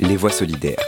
Les 0.00 0.16
Voix 0.16 0.30
solidaires. 0.30 0.78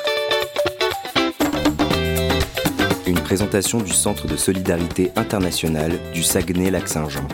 Une 3.07 3.19
présentation 3.19 3.81
du 3.81 3.93
Centre 3.93 4.29
de 4.29 4.37
solidarité 4.37 5.11
internationale 5.17 5.99
du 6.15 6.23
Saguenay-Lac-Saint-Jean. 6.23 7.27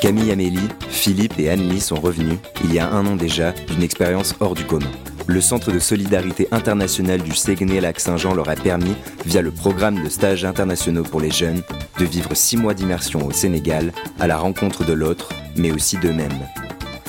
Camille 0.00 0.32
Amélie, 0.32 0.68
Philippe 0.88 1.38
et 1.38 1.50
Anne-Lie 1.50 1.80
sont 1.80 2.00
revenus, 2.00 2.38
il 2.64 2.74
y 2.74 2.80
a 2.80 2.90
un 2.90 3.06
an 3.06 3.14
déjà, 3.14 3.52
d'une 3.68 3.82
expérience 3.82 4.34
hors 4.40 4.54
du 4.54 4.64
commun. 4.64 4.90
Le 5.28 5.40
Centre 5.40 5.70
de 5.70 5.78
solidarité 5.78 6.48
internationale 6.50 7.22
du 7.22 7.32
Saguenay-Lac-Saint-Jean 7.32 8.34
leur 8.34 8.48
a 8.48 8.56
permis, 8.56 8.96
via 9.24 9.42
le 9.42 9.52
programme 9.52 10.02
de 10.02 10.08
stages 10.08 10.44
internationaux 10.44 11.04
pour 11.04 11.20
les 11.20 11.30
jeunes, 11.30 11.62
de 11.98 12.04
vivre 12.04 12.34
six 12.34 12.56
mois 12.56 12.74
d'immersion 12.74 13.24
au 13.24 13.30
Sénégal, 13.30 13.92
à 14.18 14.26
la 14.26 14.36
rencontre 14.38 14.84
de 14.84 14.94
l'autre, 14.94 15.28
mais 15.56 15.70
aussi 15.70 15.96
d'eux-mêmes. 15.98 16.40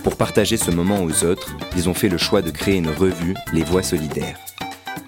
Pour 0.03 0.17
partager 0.17 0.57
ce 0.57 0.71
moment 0.71 1.03
aux 1.03 1.23
autres, 1.23 1.55
ils 1.75 1.87
ont 1.87 1.93
fait 1.93 2.09
le 2.09 2.17
choix 2.17 2.41
de 2.41 2.49
créer 2.49 2.77
une 2.77 2.89
revue, 2.89 3.35
Les 3.53 3.63
Voix 3.63 3.83
solidaires. 3.83 4.35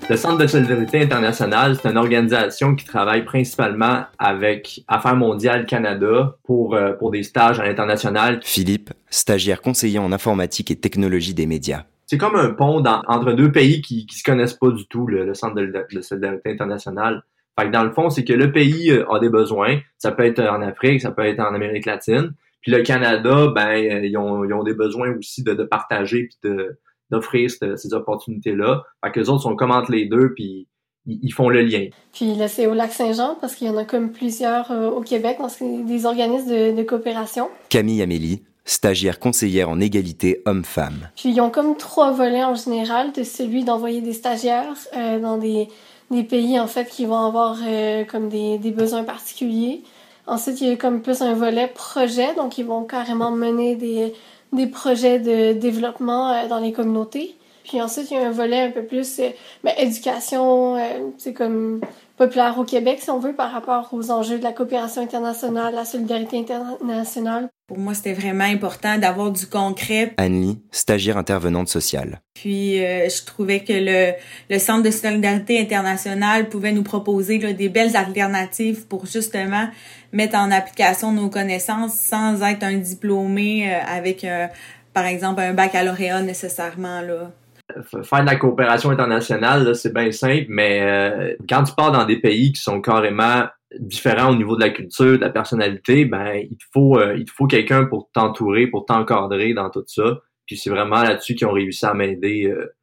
Le 0.07 0.17
Centre 0.17 0.37
de 0.37 0.45
solidarité 0.45 1.01
internationale, 1.01 1.77
c'est 1.81 1.89
une 1.89 1.97
organisation 1.97 2.75
qui 2.75 2.85
travaille 2.85 3.25
principalement 3.25 4.03
avec 4.19 4.83
Affaires 4.87 5.15
mondiales 5.15 5.65
Canada 5.65 6.37
pour, 6.43 6.75
euh, 6.75 6.93
pour 6.93 7.09
des 7.09 7.23
stages 7.23 7.59
à 7.59 7.65
l'international. 7.65 8.39
Philippe, 8.43 8.91
stagiaire 9.09 9.61
conseiller 9.61 9.97
en 9.97 10.11
informatique 10.11 10.69
et 10.69 10.75
technologie 10.75 11.33
des 11.33 11.47
médias. 11.47 11.85
C'est 12.05 12.19
comme 12.19 12.35
un 12.35 12.51
pont 12.51 12.81
dans, 12.81 13.01
entre 13.07 13.33
deux 13.33 13.51
pays 13.51 13.81
qui, 13.81 14.05
qui 14.05 14.15
se 14.15 14.23
connaissent 14.23 14.53
pas 14.53 14.69
du 14.69 14.85
tout, 14.87 15.07
le, 15.07 15.25
le 15.25 15.33
Centre 15.33 15.55
de, 15.55 15.73
de, 15.91 16.01
solidarité 16.01 16.51
internationale. 16.51 17.23
Fait 17.57 17.67
que 17.67 17.71
dans 17.71 17.83
le 17.83 17.91
fond, 17.91 18.11
c'est 18.11 18.23
que 18.23 18.33
le 18.33 18.51
pays 18.51 18.91
euh, 18.91 19.09
a 19.09 19.19
des 19.19 19.29
besoins. 19.29 19.79
Ça 19.97 20.11
peut 20.11 20.25
être 20.25 20.41
en 20.41 20.61
Afrique, 20.61 21.01
ça 21.01 21.09
peut 21.11 21.25
être 21.25 21.39
en 21.39 21.55
Amérique 21.55 21.87
latine. 21.87 22.33
Puis 22.63 22.71
le 22.71 22.81
Canada, 22.81 23.51
ben, 23.53 23.69
euh, 23.69 24.05
ils 24.05 24.17
ont, 24.17 24.43
ils 24.43 24.53
ont 24.53 24.63
des 24.63 24.73
besoins 24.73 25.15
aussi 25.15 25.43
de, 25.43 25.53
de 25.53 25.63
partager 25.63 26.23
puis 26.23 26.37
de, 26.49 26.79
d'offrir 27.11 27.49
ces 27.51 27.93
opportunités-là. 27.93 28.83
Fait 29.05 29.11
que 29.11 29.19
les 29.19 29.29
autres 29.29 29.43
sont 29.43 29.55
comme 29.55 29.71
entre 29.71 29.91
les 29.91 30.05
deux, 30.05 30.33
puis 30.33 30.67
ils, 31.05 31.31
font 31.31 31.49
le 31.49 31.61
lien. 31.61 31.87
Puis 32.13 32.35
là, 32.35 32.47
c'est 32.47 32.67
au 32.67 32.73
Lac-Saint-Jean, 32.73 33.37
parce 33.39 33.55
qu'il 33.55 33.67
y 33.67 33.69
en 33.69 33.77
a 33.77 33.85
comme 33.85 34.11
plusieurs 34.11 34.71
euh, 34.71 34.89
au 34.89 35.01
Québec, 35.01 35.37
donc 35.39 35.49
c'est 35.49 35.83
des 35.83 36.05
organismes 36.05 36.49
de, 36.49 36.75
de 36.75 36.83
coopération. 36.83 37.49
Camille 37.69 38.01
Amélie, 38.01 38.43
stagiaire 38.65 39.19
conseillère 39.19 39.69
en 39.69 39.79
égalité 39.79 40.41
homme-femme. 40.45 41.09
Puis 41.15 41.29
ils 41.29 41.41
ont 41.41 41.49
comme 41.49 41.75
trois 41.77 42.11
volets 42.11 42.43
en 42.43 42.55
général, 42.55 43.11
de 43.11 43.23
celui 43.23 43.63
d'envoyer 43.63 44.01
des 44.01 44.13
stagiaires 44.13 44.73
euh, 44.95 45.19
dans 45.19 45.37
des, 45.37 45.67
des 46.09 46.23
pays, 46.23 46.59
en 46.59 46.67
fait, 46.67 46.85
qui 46.89 47.05
vont 47.05 47.19
avoir 47.19 47.57
euh, 47.65 48.05
comme 48.05 48.29
des, 48.29 48.57
des 48.57 48.71
besoins 48.71 49.03
particuliers. 49.03 49.81
Ensuite, 50.25 50.61
il 50.61 50.67
y 50.69 50.71
a 50.71 50.75
comme 50.77 51.01
plus 51.01 51.21
un 51.21 51.33
volet 51.33 51.67
projet, 51.67 52.33
donc 52.35 52.57
ils 52.57 52.65
vont 52.65 52.83
carrément 52.83 53.31
mener 53.31 53.75
des, 53.75 54.13
des 54.53 54.67
projets 54.67 55.19
de 55.19 55.53
développement 55.53 56.29
euh, 56.29 56.47
dans 56.47 56.59
les 56.59 56.71
communautés. 56.71 57.35
Puis 57.63 57.81
ensuite, 57.81 58.11
il 58.11 58.15
y 58.15 58.17
a 58.17 58.27
un 58.27 58.31
volet 58.31 58.61
un 58.61 58.71
peu 58.71 58.83
plus 58.83 59.19
euh, 59.19 59.29
ben, 59.63 59.73
éducation, 59.77 60.75
euh, 60.75 61.09
c'est 61.17 61.33
comme 61.33 61.81
populaire 62.17 62.57
au 62.59 62.63
Québec, 62.63 62.99
si 63.01 63.09
on 63.09 63.19
veut, 63.19 63.33
par 63.33 63.51
rapport 63.51 63.89
aux 63.91 64.11
enjeux 64.11 64.37
de 64.37 64.43
la 64.43 64.51
coopération 64.51 65.01
internationale, 65.01 65.73
la 65.73 65.85
solidarité 65.85 66.37
internationale. 66.37 67.49
Pour 67.67 67.79
moi, 67.79 67.93
c'était 67.93 68.13
vraiment 68.13 68.43
important 68.43 68.97
d'avoir 68.97 69.31
du 69.31 69.47
concret. 69.47 70.13
Annie, 70.17 70.61
stagiaire 70.71 71.17
intervenante 71.17 71.69
sociale. 71.69 72.21
Puis, 72.33 72.83
euh, 72.83 73.09
je 73.09 73.25
trouvais 73.25 73.61
que 73.61 73.73
le, 73.73 74.13
le 74.49 74.59
Centre 74.59 74.83
de 74.83 74.91
solidarité 74.91 75.59
internationale 75.59 76.49
pouvait 76.49 76.71
nous 76.71 76.83
proposer 76.83 77.39
là, 77.39 77.53
des 77.53 77.69
belles 77.69 77.95
alternatives 77.95 78.85
pour 78.85 79.05
justement 79.05 79.67
mettre 80.11 80.37
en 80.37 80.51
application 80.51 81.11
nos 81.11 81.29
connaissances 81.29 81.95
sans 81.95 82.41
être 82.43 82.63
un 82.63 82.77
diplômé 82.77 83.73
euh, 83.73 83.79
avec, 83.87 84.23
euh, 84.23 84.47
par 84.93 85.05
exemple, 85.05 85.41
un 85.41 85.53
baccalauréat 85.53 86.21
nécessairement. 86.21 87.01
Là 87.01 87.31
faire 87.81 88.21
de 88.21 88.25
la 88.25 88.35
coopération 88.35 88.89
internationale, 88.89 89.75
c'est 89.75 89.93
bien 89.93 90.11
simple, 90.11 90.45
mais 90.49 90.81
euh, 90.81 91.35
quand 91.47 91.63
tu 91.63 91.73
pars 91.73 91.91
dans 91.91 92.05
des 92.05 92.19
pays 92.19 92.51
qui 92.51 92.61
sont 92.61 92.81
carrément 92.81 93.47
différents 93.79 94.31
au 94.31 94.35
niveau 94.35 94.55
de 94.55 94.61
la 94.61 94.69
culture, 94.69 95.13
de 95.13 95.23
la 95.23 95.29
personnalité, 95.29 96.05
ben 96.05 96.35
il 96.35 96.57
te 96.57 96.63
faut 96.71 96.97
euh, 96.97 97.15
il 97.17 97.29
faut 97.29 97.47
quelqu'un 97.47 97.85
pour 97.85 98.09
t'entourer, 98.13 98.67
pour 98.67 98.85
t'encadrer 98.85 99.53
dans 99.53 99.69
tout 99.69 99.83
ça. 99.87 100.19
Puis 100.45 100.57
c'est 100.57 100.69
vraiment 100.69 101.01
là-dessus 101.01 101.35
qu'ils 101.35 101.47
ont 101.47 101.53
réussi 101.53 101.85
à 101.85 101.93
m'aider. 101.93 102.45
Euh. 102.47 102.75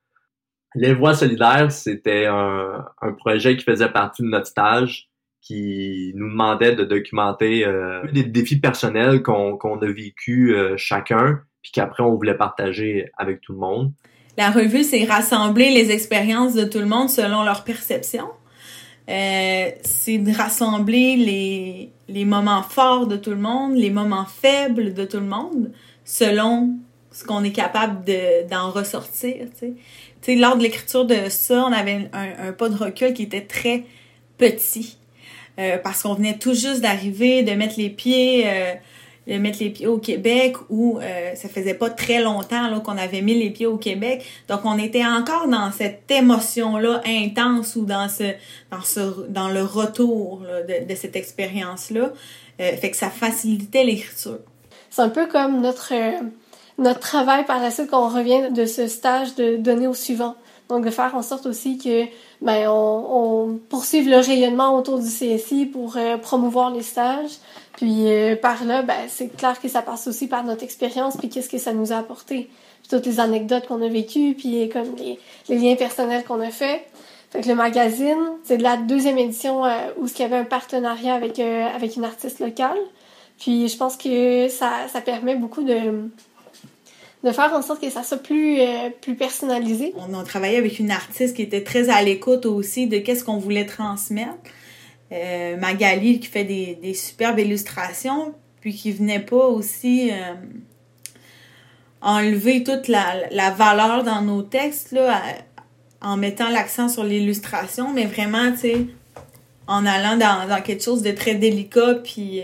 Les 0.74 0.94
Voix 0.94 1.14
solidaires, 1.14 1.70
c'était 1.72 2.26
un, 2.26 2.84
un, 3.02 3.12
projet 3.12 3.56
qui 3.56 3.64
faisait 3.64 3.88
partie 3.88 4.22
de 4.22 4.28
notre 4.28 4.46
stage, 4.46 5.08
qui 5.42 6.12
nous 6.14 6.28
demandait 6.28 6.76
de 6.76 6.84
documenter 6.84 7.66
des 8.12 8.22
défis 8.22 8.60
personnels 8.60 9.22
qu'on 9.22 9.56
qu'on 9.56 9.78
a 9.80 9.86
vécu 9.86 10.54
chacun, 10.76 11.40
puis 11.60 11.72
qu'après 11.72 12.04
on 12.04 12.14
voulait 12.14 12.36
partager 12.36 13.10
avec 13.18 13.40
tout 13.40 13.52
le 13.52 13.58
monde. 13.58 13.92
La 14.36 14.50
revue, 14.50 14.84
c'est 14.84 15.04
rassembler 15.04 15.70
les 15.70 15.90
expériences 15.90 16.54
de 16.54 16.64
tout 16.64 16.78
le 16.78 16.86
monde 16.86 17.10
selon 17.10 17.42
leur 17.42 17.64
perception. 17.64 18.26
Euh, 19.08 19.70
c'est 19.82 20.18
de 20.18 20.32
rassembler 20.32 21.16
les, 21.16 21.90
les 22.08 22.24
moments 22.24 22.62
forts 22.62 23.06
de 23.06 23.16
tout 23.16 23.30
le 23.30 23.36
monde, 23.36 23.74
les 23.74 23.90
moments 23.90 24.26
faibles 24.26 24.94
de 24.94 25.04
tout 25.04 25.18
le 25.18 25.26
monde, 25.26 25.72
selon 26.04 26.76
ce 27.10 27.24
qu'on 27.24 27.42
est 27.42 27.52
capable 27.52 28.04
d'en 28.48 28.70
ressortir. 28.70 29.46
Tu 29.58 29.74
sais. 30.22 30.36
lors 30.36 30.56
de 30.56 30.62
l'écriture 30.62 31.04
de 31.04 31.28
ça, 31.28 31.64
on 31.66 31.72
avait 31.72 32.08
un, 32.12 32.48
un, 32.48 32.52
pas 32.52 32.68
de 32.68 32.76
recul 32.76 33.12
qui 33.12 33.24
était 33.24 33.40
très 33.40 33.84
petit. 34.38 34.96
Euh, 35.58 35.76
parce 35.78 36.02
qu'on 36.02 36.14
venait 36.14 36.38
tout 36.38 36.54
juste 36.54 36.80
d'arriver, 36.80 37.42
de 37.42 37.52
mettre 37.52 37.74
les 37.76 37.90
pieds 37.90 38.44
euh, 38.46 38.72
de 39.26 39.36
mettre 39.36 39.58
les 39.60 39.70
pieds 39.70 39.86
au 39.86 39.98
Québec 39.98 40.56
où 40.70 40.98
euh, 40.98 41.34
ça 41.34 41.48
faisait 41.48 41.74
pas 41.74 41.90
très 41.90 42.22
longtemps 42.22 42.68
là 42.68 42.80
qu'on 42.80 42.96
avait 42.96 43.22
mis 43.22 43.34
les 43.34 43.50
pieds 43.50 43.66
au 43.66 43.76
Québec. 43.76 44.24
Donc 44.48 44.60
on 44.64 44.78
était 44.78 45.04
encore 45.04 45.48
dans 45.48 45.70
cette 45.72 46.10
émotion 46.10 46.78
là 46.78 47.02
intense 47.06 47.76
ou 47.76 47.84
dans 47.84 48.08
ce 48.08 48.32
dans 48.70 48.82
ce 48.82 49.28
dans 49.28 49.48
le 49.48 49.62
retour 49.62 50.42
là, 50.42 50.62
de, 50.62 50.86
de, 50.86 50.94
cette 50.94 51.16
expérience 51.16 51.90
là. 51.90 52.12
Euh, 52.60 52.76
fait 52.76 52.90
que 52.90 52.96
ça 52.96 53.10
facilitait 53.10 53.84
l'écriture. 53.84 54.38
C'est 54.90 55.02
un 55.02 55.08
peu 55.08 55.26
comme 55.26 55.60
notre 55.60 55.92
euh, 55.94 56.20
notre 56.78 57.00
travail 57.00 57.44
par 57.44 57.60
la 57.60 57.70
suite 57.70 57.90
quand 57.90 58.04
on 58.04 58.14
revient 58.14 58.50
de 58.50 58.64
ce 58.64 58.88
stage 58.88 59.34
de 59.34 59.56
donner 59.56 59.86
au 59.86 59.94
suivant. 59.94 60.34
Donc 60.70 60.84
de 60.84 60.90
faire 60.90 61.16
en 61.16 61.22
sorte 61.22 61.46
aussi 61.46 61.78
que 61.78 62.04
ben 62.40 62.68
on, 62.68 63.50
on 63.50 63.58
poursuive 63.68 64.08
le 64.08 64.18
rayonnement 64.18 64.76
autour 64.76 65.00
du 65.00 65.08
CSI 65.08 65.66
pour 65.66 65.96
euh, 65.96 66.16
promouvoir 66.16 66.70
les 66.70 66.82
stages. 66.82 67.32
Puis 67.76 68.06
euh, 68.06 68.36
par 68.36 68.64
là, 68.64 68.82
ben 68.82 68.94
c'est 69.08 69.36
clair 69.36 69.60
que 69.60 69.68
ça 69.68 69.82
passe 69.82 70.06
aussi 70.06 70.28
par 70.28 70.44
notre 70.44 70.62
expérience 70.62 71.16
puis 71.16 71.28
qu'est-ce 71.28 71.48
que 71.48 71.58
ça 71.58 71.72
nous 71.72 71.92
a 71.92 71.96
apporté. 71.96 72.48
Puis 72.82 72.88
toutes 72.88 73.04
les 73.06 73.18
anecdotes 73.18 73.66
qu'on 73.66 73.82
a 73.82 73.88
vécues 73.88 74.36
puis 74.38 74.68
comme 74.68 74.94
les, 74.96 75.18
les 75.48 75.58
liens 75.58 75.74
personnels 75.74 76.24
qu'on 76.24 76.40
a 76.40 76.50
fait. 76.50 76.86
Fait 77.30 77.40
que 77.40 77.48
le 77.48 77.56
magazine, 77.56 78.18
c'est 78.44 78.56
de 78.56 78.62
la 78.62 78.76
deuxième 78.76 79.18
édition 79.18 79.64
euh, 79.64 79.70
où 79.98 80.06
il 80.06 80.20
y 80.20 80.22
avait 80.22 80.36
un 80.36 80.44
partenariat 80.44 81.14
avec 81.14 81.40
avec 81.40 81.96
une 81.96 82.04
artiste 82.04 82.38
locale. 82.38 82.78
Puis 83.40 83.66
je 83.66 83.76
pense 83.76 83.96
que 83.96 84.46
ça 84.48 84.70
ça 84.92 85.00
permet 85.00 85.34
beaucoup 85.34 85.64
de 85.64 86.10
de 87.22 87.32
faire 87.32 87.52
en 87.52 87.62
sorte 87.62 87.80
que 87.80 87.90
ça 87.90 88.02
soit 88.02 88.22
plus 88.22 88.60
euh, 88.60 88.90
plus 89.00 89.14
personnalisé. 89.14 89.92
On 89.96 90.18
a 90.18 90.24
travaillé 90.24 90.56
avec 90.56 90.78
une 90.78 90.90
artiste 90.90 91.36
qui 91.36 91.42
était 91.42 91.62
très 91.62 91.90
à 91.90 92.02
l'écoute 92.02 92.46
aussi 92.46 92.86
de 92.86 92.98
qu'est-ce 92.98 93.24
qu'on 93.24 93.38
voulait 93.38 93.66
transmettre. 93.66 94.38
Euh, 95.12 95.56
Magali 95.56 96.20
qui 96.20 96.28
fait 96.28 96.44
des, 96.44 96.94
superbes 96.94 97.40
illustrations, 97.40 98.32
puis 98.60 98.74
qui 98.74 98.92
venait 98.92 99.20
pas 99.20 99.48
aussi 99.48 100.10
euh, 100.12 100.34
enlever 102.00 102.62
toute 102.62 102.86
la, 102.88 103.50
valeur 103.50 104.04
dans 104.04 104.22
nos 104.22 104.42
textes 104.42 104.96
en 106.00 106.16
mettant 106.16 106.48
l'accent 106.48 106.88
sur 106.88 107.02
l'illustration, 107.02 107.92
mais 107.92 108.06
vraiment, 108.06 108.52
tu 108.52 108.58
sais, 108.58 108.86
en 109.66 109.84
allant 109.84 110.16
dans, 110.16 110.48
dans 110.48 110.62
quelque 110.62 110.84
chose 110.84 111.02
de 111.02 111.10
très 111.10 111.34
délicat, 111.34 111.96
puis 112.04 112.42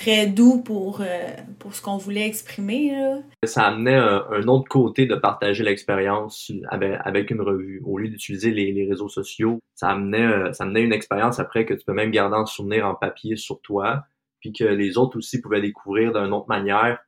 très 0.00 0.26
doux 0.26 0.62
pour, 0.62 1.02
euh, 1.02 1.28
pour 1.58 1.74
ce 1.74 1.82
qu'on 1.82 1.98
voulait 1.98 2.26
exprimer. 2.26 3.20
Ça 3.44 3.66
amenait 3.66 3.96
un, 3.96 4.48
autre 4.48 4.68
côté 4.68 5.04
de 5.04 5.14
partager 5.14 5.62
l'expérience 5.62 6.50
avec, 6.68 6.98
avec 7.04 7.30
une 7.30 7.42
revue. 7.42 7.82
Au 7.84 7.98
lieu 7.98 8.08
d'utiliser 8.08 8.50
les, 8.50 8.88
réseaux 8.88 9.10
sociaux, 9.10 9.60
ça 9.74 9.90
amenait, 9.90 10.26
euh, 10.26 10.52
ça 10.54 10.64
amenait 10.64 10.82
une 10.82 10.94
expérience 10.94 11.38
après 11.38 11.66
que 11.66 11.74
tu 11.74 11.84
peux 11.84 11.92
même 11.92 12.10
garder 12.10 12.36
en 12.36 12.46
souvenir 12.46 12.86
en 12.86 12.94
papier 12.94 13.36
sur 13.36 13.60
toi, 13.60 14.04
puis 14.40 14.54
que 14.54 14.64
les 14.64 14.96
autres 14.96 15.18
aussi 15.18 15.40
pouvaient 15.42 15.60
découvrir 15.60 16.12
d'une 16.12 16.32
autre 16.32 16.48
manière 16.48 16.98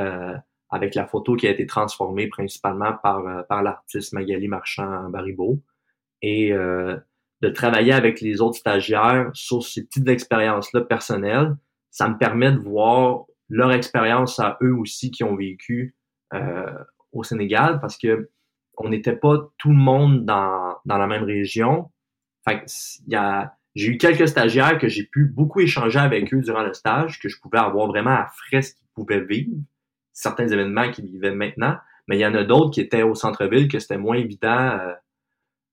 euh, 0.00 0.34
avec 0.70 0.96
la 0.96 1.06
photo 1.06 1.36
qui 1.36 1.46
a 1.46 1.50
été 1.50 1.66
transformée 1.66 2.26
principalement 2.26 2.94
par, 3.00 3.46
par 3.46 3.62
l'artiste 3.62 4.12
Magali 4.12 4.48
Marchand 4.48 5.08
Baribeau. 5.08 5.60
Et 6.22 6.52
de 6.52 7.48
travailler 7.48 7.92
avec 7.92 8.20
les 8.20 8.40
autres 8.40 8.58
stagiaires 8.58 9.30
sur 9.32 9.62
ces 9.62 9.84
petites 9.86 10.06
expériences-là 10.08 10.82
personnelles, 10.82 11.56
ça 11.90 12.08
me 12.08 12.16
permet 12.16 12.52
de 12.52 12.58
voir 12.58 13.24
leur 13.48 13.72
expérience 13.72 14.38
à 14.38 14.56
eux 14.62 14.74
aussi 14.74 15.10
qui 15.10 15.24
ont 15.24 15.36
vécu 15.36 15.96
euh, 16.34 16.72
au 17.12 17.24
Sénégal 17.24 17.80
parce 17.80 17.98
que 17.98 18.30
on 18.76 18.88
n'était 18.88 19.16
pas 19.16 19.36
tout 19.58 19.70
le 19.70 19.76
monde 19.76 20.24
dans, 20.24 20.76
dans 20.86 20.96
la 20.96 21.06
même 21.06 21.24
région. 21.24 21.90
Fait 22.48 22.64
j'ai 23.76 23.86
eu 23.86 23.98
quelques 23.98 24.26
stagiaires 24.26 24.78
que 24.78 24.88
j'ai 24.88 25.04
pu 25.04 25.26
beaucoup 25.26 25.60
échanger 25.60 25.98
avec 25.98 26.32
eux 26.32 26.40
durant 26.40 26.62
le 26.62 26.72
stage, 26.72 27.20
que 27.20 27.28
je 27.28 27.38
pouvais 27.40 27.58
avoir 27.58 27.86
vraiment 27.86 28.10
à 28.10 28.26
frais 28.26 28.62
ce 28.62 28.74
qu'ils 28.74 28.88
pouvaient 28.94 29.24
vivre, 29.24 29.54
certains 30.12 30.48
événements 30.48 30.90
qu'ils 30.90 31.06
vivaient 31.06 31.34
maintenant. 31.34 31.76
Mais 32.08 32.16
il 32.16 32.20
y 32.20 32.26
en 32.26 32.34
a 32.34 32.42
d'autres 32.42 32.70
qui 32.70 32.80
étaient 32.80 33.02
au 33.02 33.14
centre-ville 33.14 33.68
que 33.68 33.78
c'était 33.78 33.98
moins 33.98 34.16
évident 34.16 34.78
euh, 34.80 34.94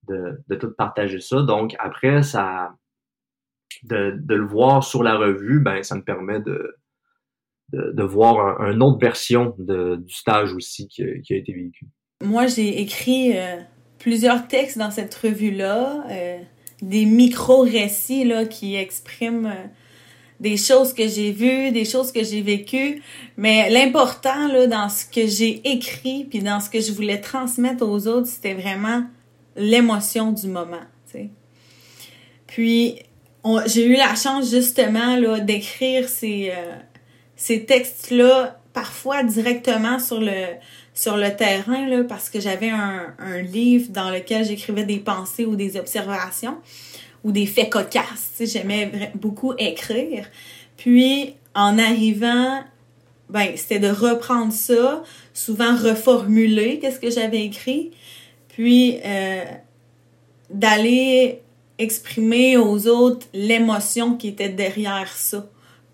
de, 0.08 0.44
de 0.48 0.56
tout 0.56 0.72
partager 0.72 1.20
ça. 1.22 1.42
Donc 1.42 1.76
après, 1.80 2.22
ça 2.22 2.76
de, 3.84 4.20
le 4.28 4.46
voir 4.46 4.84
sur 4.84 5.04
la 5.04 5.18
revue, 5.18 5.60
ben 5.60 5.84
ça 5.84 5.96
me 5.96 6.04
permet 6.04 6.40
de, 6.40 6.78
de, 7.74 8.04
voir 8.04 8.62
un, 8.62 8.72
une 8.72 8.82
autre 8.82 9.00
version 9.00 9.56
du 9.58 10.14
stage 10.14 10.54
aussi 10.54 10.88
qui, 10.88 11.04
a 11.04 11.36
été 11.36 11.54
vécu. 11.54 11.86
Moi, 12.24 12.48
j'ai 12.48 12.82
écrit 12.82 13.38
euh, 13.38 13.58
plusieurs 14.00 14.48
textes 14.48 14.78
dans 14.78 14.92
cette 14.92 15.14
revue-là, 15.14 16.06
euh, 16.10 16.40
des 16.82 17.06
micro-récits 17.06 18.24
là, 18.24 18.46
qui 18.46 18.76
expriment 18.76 19.48
euh, 19.48 19.68
des 20.40 20.58
choses 20.58 20.94
que 20.94 21.08
j'ai 21.08 21.32
vues, 21.32 21.72
des 21.72 21.86
choses 21.86 22.12
que 22.12 22.24
j'ai 22.24 22.42
vécues. 22.42 23.02
Mais 23.38 23.70
l'important 23.70 24.48
là, 24.48 24.68
dans 24.68 24.90
ce 24.90 25.06
que 25.06 25.28
j'ai 25.28 25.62
écrit, 25.70 26.26
puis 26.26 26.40
dans 26.40 26.60
ce 26.60 26.70
que 26.70 26.80
je 26.80 26.92
voulais 26.92 27.22
transmettre 27.22 27.88
aux 27.88 28.08
autres, 28.08 28.28
c'était 28.28 28.56
vraiment 28.56 29.04
l'émotion 29.56 30.32
du 30.32 30.48
moment. 30.48 30.86
sais. 31.06 31.30
Puis, 32.48 33.00
j'ai 33.66 33.86
eu 33.86 33.96
la 33.96 34.16
chance 34.16 34.50
justement 34.50 35.20
d'écrire 35.40 36.10
ces, 36.10 36.52
euh, 36.56 36.76
ces 37.36 37.66
textes-là, 37.66 38.60
parfois 38.74 39.24
directement 39.24 40.00
sur 40.00 40.20
le 40.20 40.56
sur 40.94 41.16
le 41.16 41.36
terrain 41.36 41.88
là, 41.88 42.04
parce 42.04 42.28
que 42.28 42.40
j'avais 42.40 42.72
un, 42.72 43.14
un 43.20 43.42
livre 43.42 43.92
dans 43.92 44.10
lequel 44.10 44.44
j'écrivais 44.44 44.84
des 44.84 44.98
pensées 44.98 45.46
ou 45.46 45.56
des 45.56 45.78
observations 45.78 46.58
ou 47.24 47.32
des 47.32 47.46
faits 47.46 47.70
cocasses. 47.70 48.34
J'aimais 48.40 49.12
beaucoup 49.14 49.54
écrire. 49.60 50.26
Puis 50.76 51.36
en 51.54 51.78
arrivant, 51.78 52.64
ben 53.30 53.52
c'était 53.56 53.80
de 53.80 53.90
reprendre 53.90 54.54
ça, 54.54 55.04
souvent 55.34 55.76
reformuler 55.76 56.80
qu'est-ce 56.80 57.00
que 57.00 57.12
j'avais 57.12 57.44
écrit, 57.44 57.92
puis 58.48 59.00
euh, 59.06 59.44
d'aller 60.50 61.42
exprimer 61.78 62.58
aux 62.58 62.88
autres 62.88 63.28
l'émotion 63.34 64.16
qui 64.16 64.30
était 64.30 64.50
derrière 64.50 65.12
ça 65.16 65.46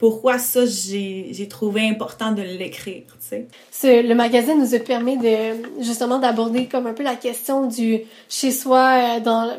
pourquoi 0.04 0.38
ça, 0.38 0.66
j'ai 0.66 1.48
trouvé 1.50 1.88
important 1.88 2.34
de 2.34 2.42
l'écrire, 2.42 3.04
tu 3.30 3.38
sais. 3.72 4.02
Le 4.04 4.14
magazine 4.16 4.60
nous 4.60 4.76
a 4.76 4.80
permis 4.80 5.18
de, 5.18 5.82
justement, 5.82 6.20
d'aborder 6.20 6.66
comme 6.66 6.88
un 6.88 6.94
peu 6.94 7.04
la 7.04 7.16
question 7.16 7.68
du 7.68 8.02
chez-soi 8.28 8.80
euh, 8.80 9.20
dans, 9.22 9.50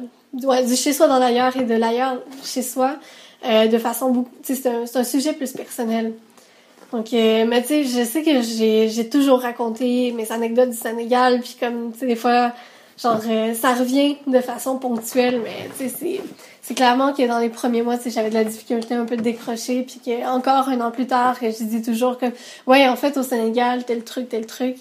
ouais, 0.43 0.67
du 0.67 0.77
chez-soi 0.77 1.09
dans 1.09 1.19
l'ailleurs 1.19 1.57
et 1.57 1.65
de 1.65 1.73
l'ailleurs 1.73 2.21
chez 2.45 2.61
soi, 2.61 2.99
euh, 3.47 3.69
de 3.69 3.79
façon 3.79 4.11
beaucoup, 4.11 4.31
c'est 4.43 4.67
un, 4.67 4.85
un, 4.95 5.05
sujet 5.05 5.33
plus 5.33 5.53
personnel. 5.53 6.13
Donc, 6.93 7.15
euh, 7.15 7.47
mais 7.49 7.63
tu 7.63 7.69
sais, 7.69 7.85
je 7.85 8.05
sais 8.05 8.23
que 8.23 8.43
j'ai 8.43 9.09
toujours 9.09 9.41
raconté 9.41 10.13
mes 10.13 10.31
anecdotes 10.31 10.69
du 10.69 10.77
Sénégal, 10.77 11.41
puis 11.41 11.57
comme, 11.59 11.93
tu 11.95 12.01
sais, 12.01 12.07
des 12.07 12.17
fois, 12.17 12.53
genre, 13.01 13.21
euh, 13.29 13.55
ça 13.55 13.75
revient 13.75 14.17
de 14.27 14.41
façon 14.41 14.79
ponctuelle, 14.79 15.41
mais 15.43 15.69
tu 15.79 15.89
sais, 15.89 16.21
c'est 16.63 16.75
clairement 16.75 17.13
que 17.13 17.27
dans 17.27 17.41
les 17.41 17.51
premiers 17.51 17.83
mois, 17.83 17.97
j'avais 18.07 18.31
de 18.31 18.35
la 18.35 18.45
difficulté 18.45 18.95
un 18.95 19.05
peu 19.05 19.17
de 19.17 19.23
décrocher, 19.23 19.83
puis 19.83 20.01
que 20.05 20.27
encore 20.27 20.69
un 20.69 20.81
an 20.81 20.91
plus 20.91 21.07
tard, 21.07 21.37
je 21.43 21.65
dis 21.65 21.83
toujours 21.83 22.17
que, 22.17 22.27
ouais, 22.67 22.89
en 22.89 22.97
fait, 22.97 23.17
au 23.17 23.23
Sénégal, 23.23 23.85
tel 23.85 24.03
truc, 24.03 24.29
tel 24.31 24.47
truc. 24.47 24.77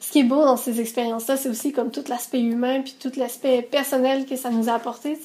Ce 0.00 0.10
qui 0.10 0.20
est 0.20 0.24
beau 0.24 0.44
dans 0.44 0.56
ces 0.56 0.80
expériences-là, 0.80 1.36
c'est 1.36 1.48
aussi 1.48 1.72
comme 1.72 1.90
tout 1.90 2.04
l'aspect 2.08 2.40
humain, 2.40 2.82
puis 2.82 2.96
tout 3.00 3.12
l'aspect 3.16 3.62
personnel 3.62 4.26
que 4.26 4.36
ça 4.36 4.50
nous 4.50 4.68
a 4.68 4.72
apporté. 4.72 5.16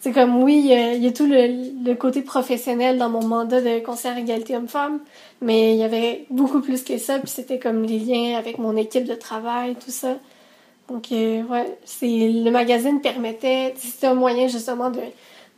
C'est 0.00 0.12
comme, 0.12 0.42
oui, 0.42 0.60
il 0.64 1.02
y, 1.02 1.06
a, 1.06 1.12
tout 1.12 1.26
le, 1.26 1.82
le, 1.82 1.94
côté 1.94 2.20
professionnel 2.22 2.98
dans 2.98 3.08
mon 3.08 3.24
mandat 3.24 3.60
de 3.60 3.78
conseiller 3.80 4.20
égalité 4.20 4.54
homme-femme, 4.54 5.00
mais 5.40 5.72
il 5.72 5.78
y 5.78 5.82
avait 5.82 6.26
beaucoup 6.30 6.60
plus 6.60 6.84
que 6.84 6.98
ça, 6.98 7.18
puis 7.18 7.30
c'était 7.30 7.58
comme 7.58 7.84
les 7.84 7.98
liens 7.98 8.36
avec 8.36 8.58
mon 8.58 8.76
équipe 8.76 9.04
de 9.04 9.14
travail, 9.14 9.74
tout 9.76 9.90
ça. 9.90 10.16
Donc, 10.88 11.10
euh, 11.10 11.42
ouais, 11.44 11.78
c'est 11.84 12.06
le 12.28 12.50
magazine 12.50 13.00
permettait, 13.00 13.74
c'était 13.76 14.06
un 14.06 14.14
moyen 14.14 14.46
justement 14.46 14.90
de, 14.90 15.00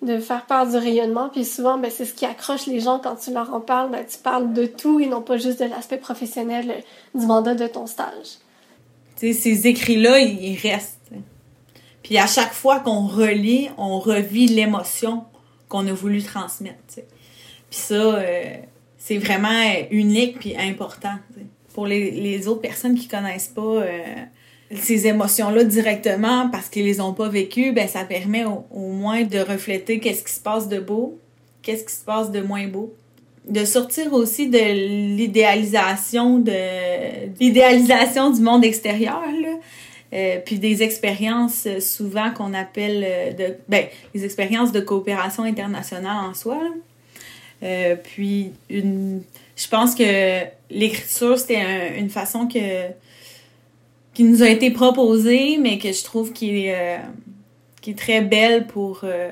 de 0.03 0.19
faire 0.21 0.47
part 0.47 0.67
du 0.67 0.77
rayonnement. 0.77 1.29
Puis 1.29 1.45
souvent, 1.45 1.79
ben, 1.79 1.91
c'est 1.91 2.05
ce 2.05 2.15
qui 2.15 2.25
accroche 2.25 2.67
les 2.67 2.81
gens 2.81 2.99
quand 2.99 3.17
tu 3.17 3.33
leur 3.33 3.53
en 3.53 3.61
parles. 3.61 3.91
Ben, 3.91 4.05
tu 4.07 4.19
parles 4.19 4.53
de 4.53 4.67
tout 4.67 5.01
et 5.01 5.07
non 5.07 5.23
pas 5.23 5.37
juste 5.37 5.61
de 5.61 5.67
l'aspect 5.67 5.99
professionnel 5.99 6.71
euh, 6.71 7.19
du 7.19 7.27
mandat 7.27 7.55
de 7.55 7.67
ton 7.67 7.87
stage. 7.87 8.39
Tu 9.17 9.33
sais, 9.33 9.33
ces 9.33 9.67
écrits-là, 9.67 10.19
ils 10.21 10.57
restent. 10.57 10.95
Puis 12.03 12.17
à 12.17 12.27
chaque 12.27 12.55
fois 12.55 12.81
qu'on 12.81 13.07
relit, 13.07 13.69
on 13.77 13.99
revit 13.99 14.47
l'émotion 14.47 15.25
qu'on 15.69 15.87
a 15.87 15.93
voulu 15.93 16.23
transmettre. 16.23 16.79
T'sais. 16.87 17.07
Puis 17.69 17.81
ça, 17.81 17.95
euh, 17.95 18.57
c'est 18.97 19.19
vraiment 19.19 19.75
unique 19.91 20.39
puis 20.39 20.57
important. 20.57 21.17
T'sais. 21.33 21.47
Pour 21.75 21.87
les, 21.87 22.11
les, 22.13 22.49
autres 22.49 22.63
personnes 22.63 22.97
qui 22.97 23.07
connaissent 23.09 23.53
pas 23.55 23.61
euh, 23.63 24.03
ces 24.75 25.07
émotions-là 25.07 25.65
directement 25.65 26.49
parce 26.51 26.69
qu'ils 26.69 26.85
les 26.85 27.01
ont 27.01 27.15
pas 27.15 27.29
vécues, 27.29 27.73
ben 27.73 27.89
ça 27.89 28.05
permet 28.05 28.45
au, 28.45 28.89
moins 28.89 29.23
de 29.23 29.39
refléter 29.39 29.99
qu'est-ce 29.99 30.25
qui 30.25 30.33
se 30.33 30.41
passe 30.41 30.69
de 30.69 30.79
beau, 30.79 31.19
qu'est-ce 31.63 31.85
qui 31.85 31.95
se 31.95 32.05
passe 32.05 32.31
de 32.31 32.41
moins 32.41 32.67
beau. 32.67 32.95
De 33.49 33.65
sortir 33.65 34.13
aussi 34.13 34.49
de 34.49 34.59
l'idéalisation 34.59 36.39
de 36.39 36.53
l'idéalisation 37.41 38.31
du 38.31 38.43
monde 38.43 38.65
extérieur, 38.65 39.23
là. 39.41 39.55
Euh, 40.15 40.39
puis 40.43 40.59
des 40.59 40.83
expériences 40.83 41.67
euh, 41.67 41.81
souvent 41.81 42.31
qu'on 42.31 42.55
appelle 42.55 43.05
euh, 43.07 43.33
de 43.33 43.57
ben 43.69 43.85
les 44.15 44.25
expériences 44.25 44.73
de 44.73 44.81
coopération 44.81 45.43
internationale 45.43 46.31
en 46.31 46.33
soi. 46.33 46.59
Euh, 47.63 47.95
puis 47.95 48.53
une 48.71 49.23
je 49.55 49.69
pense 49.69 49.95
que 49.95 50.45
l'écriture 50.71 51.39
c'était 51.39 51.99
une 51.99 52.09
façon 52.09 52.49
que 52.49 52.87
qui 54.19 54.25
nous 54.25 54.43
a 54.43 54.49
été 54.49 54.73
proposée, 54.73 55.59
mais 55.59 55.79
que 55.79 55.93
je 55.93 56.03
trouve 56.03 56.33
qui 56.33 56.67
est, 56.67 56.75
euh, 56.75 56.99
est 57.87 57.97
très 57.97 58.21
belle 58.21 58.67
pour 58.67 59.03
euh, 59.05 59.31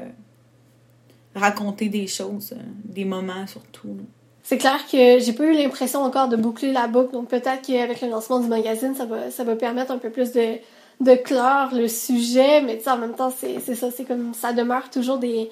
raconter 1.34 1.88
des 1.88 2.06
choses, 2.06 2.52
euh, 2.52 2.62
des 2.84 3.04
moments 3.04 3.48
surtout. 3.48 3.96
C'est 4.44 4.58
clair 4.58 4.78
que 4.86 5.18
j'ai 5.18 5.32
pas 5.32 5.42
eu 5.42 5.54
l'impression 5.54 6.02
encore 6.02 6.28
de 6.28 6.36
boucler 6.36 6.70
la 6.70 6.86
boucle, 6.86 7.14
donc 7.14 7.26
peut-être 7.26 7.62
qu'avec 7.66 8.00
le 8.00 8.10
lancement 8.10 8.38
du 8.38 8.46
magazine, 8.46 8.94
ça 8.94 9.06
va, 9.06 9.32
ça 9.32 9.42
va 9.42 9.56
permettre 9.56 9.90
un 9.90 9.98
peu 9.98 10.10
plus 10.10 10.30
de, 10.30 10.58
de 11.00 11.16
clore 11.16 11.70
le 11.74 11.88
sujet, 11.88 12.60
mais 12.60 12.80
en 12.88 12.96
même 12.96 13.14
temps, 13.14 13.32
c'est 13.36 13.74
ça, 13.74 13.90
c'est 13.90 14.04
comme 14.04 14.34
ça 14.34 14.52
demeure 14.52 14.88
toujours 14.88 15.18
des, 15.18 15.50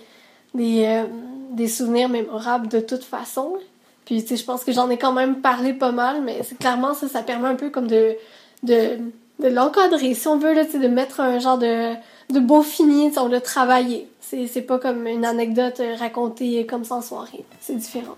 des, 0.54 1.02
des 1.50 1.66
souvenirs 1.66 2.08
mémorables 2.08 2.68
de 2.68 2.78
toute 2.78 3.02
façon. 3.02 3.54
Puis, 4.04 4.22
tu 4.22 4.28
sais, 4.28 4.36
je 4.36 4.44
pense 4.44 4.62
que 4.62 4.70
j'en 4.70 4.88
ai 4.90 4.96
quand 4.96 5.12
même 5.12 5.40
parlé 5.40 5.72
pas 5.72 5.90
mal, 5.90 6.22
mais 6.22 6.44
c'est 6.44 6.56
clairement 6.56 6.94
ça, 6.94 7.08
ça 7.08 7.22
permet 7.24 7.48
un 7.48 7.56
peu 7.56 7.70
comme 7.70 7.88
de 7.88 8.16
de 9.42 9.48
l'encadrer, 9.48 10.14
si 10.14 10.28
on 10.28 10.38
veut, 10.38 10.54
là, 10.54 10.64
de 10.64 10.88
mettre 10.88 11.20
un 11.20 11.38
genre 11.38 11.58
de, 11.58 11.94
de 12.32 12.40
beau 12.40 12.62
fini, 12.62 13.10
on 13.16 13.28
l'a 13.28 13.40
travaillé. 13.40 14.08
C'est, 14.20 14.62
pas 14.62 14.78
comme 14.78 15.06
une 15.06 15.24
anecdote 15.24 15.78
euh, 15.78 15.94
racontée 15.96 16.66
comme 16.66 16.82
ça 16.82 16.96
en 16.96 17.02
soirée. 17.02 17.44
C'est 17.60 17.76
différent. 17.76 18.16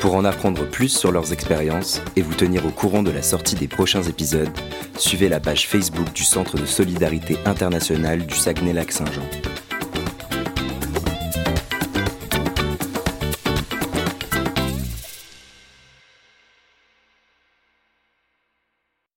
Pour 0.00 0.14
en 0.16 0.24
apprendre 0.24 0.68
plus 0.68 0.88
sur 0.88 1.12
leurs 1.12 1.32
expériences 1.32 2.02
et 2.16 2.22
vous 2.22 2.34
tenir 2.34 2.66
au 2.66 2.70
courant 2.70 3.02
de 3.02 3.10
la 3.10 3.22
sortie 3.22 3.54
des 3.54 3.68
prochains 3.68 4.02
épisodes, 4.02 4.50
suivez 4.98 5.28
la 5.28 5.40
page 5.40 5.68
Facebook 5.68 6.12
du 6.12 6.24
Centre 6.24 6.56
de 6.56 6.66
solidarité 6.66 7.36
internationale 7.44 8.26
du 8.26 8.34
Saguenay-Lac-Saint-Jean. 8.34 9.55